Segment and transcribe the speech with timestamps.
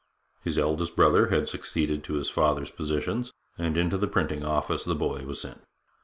[0.43, 4.95] His eldest brother had succeeded to his father's positions, and into the printing office the
[4.95, 5.61] boy was sent.